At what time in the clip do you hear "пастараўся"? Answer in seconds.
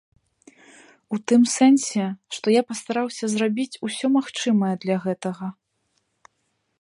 2.69-3.25